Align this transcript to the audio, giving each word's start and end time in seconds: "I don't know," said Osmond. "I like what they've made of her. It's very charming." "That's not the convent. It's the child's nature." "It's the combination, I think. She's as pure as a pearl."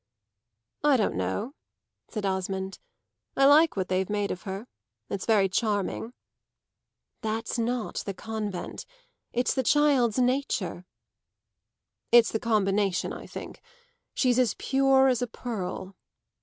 "I 0.83 0.97
don't 0.97 1.13
know," 1.13 1.53
said 2.07 2.25
Osmond. 2.25 2.79
"I 3.37 3.45
like 3.45 3.75
what 3.77 3.87
they've 3.87 4.09
made 4.09 4.31
of 4.31 4.41
her. 4.49 4.65
It's 5.11 5.27
very 5.27 5.47
charming." 5.47 6.13
"That's 7.21 7.59
not 7.59 7.97
the 8.07 8.15
convent. 8.15 8.87
It's 9.31 9.53
the 9.53 9.61
child's 9.61 10.17
nature." 10.17 10.85
"It's 12.11 12.31
the 12.31 12.39
combination, 12.39 13.13
I 13.13 13.27
think. 13.27 13.61
She's 14.15 14.39
as 14.39 14.55
pure 14.55 15.07
as 15.07 15.21
a 15.21 15.27
pearl." 15.27 15.95